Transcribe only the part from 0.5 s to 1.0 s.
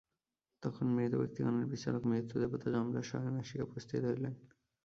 তখন